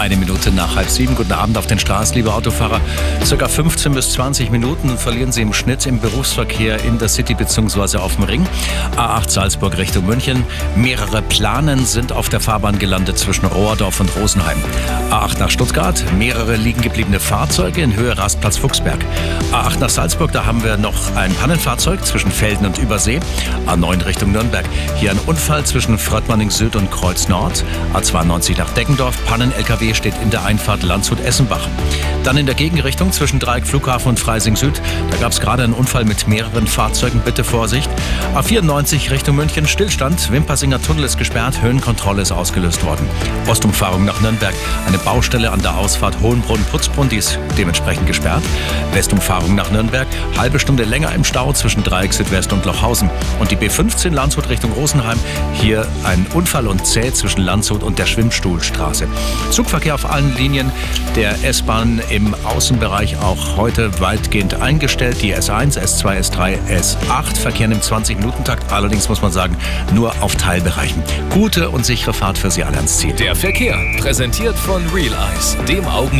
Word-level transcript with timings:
eine 0.00 0.16
Minute 0.16 0.50
nach 0.50 0.76
halb 0.76 0.88
sieben. 0.88 1.14
Guten 1.14 1.32
Abend 1.32 1.58
auf 1.58 1.66
den 1.66 1.78
Straßen, 1.78 2.14
liebe 2.14 2.32
Autofahrer. 2.32 2.80
Circa 3.22 3.48
15 3.48 3.92
bis 3.92 4.12
20 4.12 4.50
Minuten 4.50 4.96
verlieren 4.96 5.30
Sie 5.30 5.42
im 5.42 5.52
Schnitt 5.52 5.84
im 5.84 6.00
Berufsverkehr 6.00 6.82
in 6.84 6.98
der 6.98 7.10
City 7.10 7.34
bzw. 7.34 7.98
auf 7.98 8.14
dem 8.16 8.24
Ring. 8.24 8.46
A8 8.96 9.28
Salzburg 9.28 9.76
Richtung 9.76 10.06
München. 10.06 10.42
Mehrere 10.74 11.20
Planen 11.20 11.84
sind 11.84 12.12
auf 12.12 12.30
der 12.30 12.40
Fahrbahn 12.40 12.78
gelandet 12.78 13.18
zwischen 13.18 13.44
Rohrdorf 13.44 14.00
und 14.00 14.10
Rosenheim. 14.16 14.56
A8 15.10 15.38
nach 15.38 15.50
Stuttgart. 15.50 16.02
Mehrere 16.16 16.56
liegen 16.56 16.80
gebliebene 16.80 17.20
Fahrzeuge 17.20 17.82
in 17.82 17.94
Höhe 17.94 18.16
Rastplatz 18.16 18.56
Fuchsberg. 18.56 19.04
A8 19.52 19.80
nach 19.80 19.90
Salzburg, 19.90 20.32
da 20.32 20.46
haben 20.46 20.64
wir 20.64 20.78
noch 20.78 21.14
ein 21.14 21.34
Pannenfahrzeug 21.34 22.06
zwischen 22.06 22.30
Felden 22.30 22.64
und 22.64 22.78
Übersee. 22.78 23.20
A9 23.66 24.06
Richtung 24.06 24.32
Nürnberg. 24.32 24.64
Hier 24.96 25.10
ein 25.10 25.20
Unfall 25.26 25.64
zwischen 25.64 25.98
Fröttmanning 25.98 26.50
Süd 26.50 26.74
und 26.74 26.90
Kreuz 26.90 27.28
Nord. 27.28 27.66
A92 27.92 28.56
nach 28.56 28.70
Deggendorf. 28.70 29.14
Pannen-LKW 29.26 29.89
steht 29.94 30.14
in 30.22 30.30
der 30.30 30.44
Einfahrt 30.44 30.82
Landshut-Essenbach. 30.82 31.68
Dann 32.24 32.36
in 32.36 32.46
der 32.46 32.54
Gegenrichtung 32.54 33.12
zwischen 33.12 33.38
Dreieck 33.38 33.66
Flughafen 33.66 34.10
und 34.10 34.20
Freising 34.20 34.56
Süd. 34.56 34.80
Da 35.10 35.16
gab 35.16 35.32
es 35.32 35.40
gerade 35.40 35.64
einen 35.64 35.72
Unfall 35.72 36.04
mit 36.04 36.28
mehreren 36.28 36.66
Fahrzeugen. 36.66 37.20
Bitte 37.24 37.44
Vorsicht. 37.44 37.88
A94 38.34 39.10
Richtung 39.10 39.36
München. 39.36 39.66
Stillstand. 39.66 40.30
Wimpersinger 40.30 40.82
Tunnel 40.82 41.04
ist 41.04 41.16
gesperrt. 41.16 41.62
Höhenkontrolle 41.62 42.22
ist 42.22 42.32
ausgelöst 42.32 42.84
worden. 42.84 43.08
Ostumfahrung 43.46 44.04
nach 44.04 44.20
Nürnberg. 44.20 44.54
Eine 44.86 44.98
Baustelle 44.98 45.50
an 45.50 45.62
der 45.62 45.76
Ausfahrt 45.76 46.20
Hohenbrunn-Putzbrunn. 46.20 47.08
Die 47.08 47.16
ist 47.16 47.38
dementsprechend 47.56 48.06
gesperrt. 48.06 48.42
Westumfahrung 48.92 49.54
nach 49.54 49.70
Nürnberg. 49.70 50.06
Halbe 50.36 50.58
Stunde 50.58 50.84
länger 50.84 51.14
im 51.14 51.24
Stau 51.24 51.52
zwischen 51.54 51.82
Dreieck 51.82 52.12
Südwest 52.12 52.52
und 52.52 52.64
Lochhausen. 52.66 53.10
Und 53.38 53.50
die 53.50 53.56
B15 53.56 54.10
Landshut 54.10 54.48
Richtung 54.50 54.72
Rosenheim. 54.72 55.18
Hier 55.54 55.86
ein 56.04 56.26
Unfall 56.34 56.66
und 56.66 56.86
zäh 56.86 57.12
zwischen 57.12 57.40
Landshut 57.40 57.82
und 57.82 57.98
der 57.98 58.06
Schwimmstuhlstraße. 58.06 59.06
Zugverkehr 59.50 59.94
auf 59.94 60.10
allen 60.10 60.34
Linien 60.36 60.70
der 61.16 61.44
S-Bahn 61.44 62.00
im 62.10 62.34
Außenbereich 62.44 63.16
auch 63.18 63.56
heute 63.56 64.00
weitgehend 64.00 64.54
eingestellt. 64.60 65.22
Die 65.22 65.34
S1, 65.34 65.78
S2, 65.78 66.18
S3, 66.18 66.58
S8 66.68 67.36
verkehren 67.36 67.72
im 67.72 67.80
20-Minuten-Takt. 67.80 68.72
Allerdings 68.72 69.08
muss 69.08 69.22
man 69.22 69.32
sagen, 69.32 69.56
nur 69.94 70.12
auf 70.20 70.34
Teilbereichen. 70.34 71.02
Gute 71.30 71.70
und 71.70 71.86
sichere 71.86 72.12
Fahrt 72.12 72.36
für 72.36 72.50
Sie 72.50 72.64
alle 72.64 72.76
ans 72.76 72.98
Ziel. 72.98 73.12
Der 73.14 73.36
Verkehr, 73.36 73.76
präsentiert 73.98 74.56
von 74.56 74.82
Real 74.88 75.14
Eyes, 75.32 75.56
dem 75.68 75.86
Augen 75.86 76.18